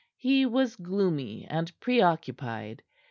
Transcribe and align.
He 0.17 0.47
was 0.47 0.75
gloomy 0.77 1.45
and 1.47 1.79
preoccupied. 1.79 2.81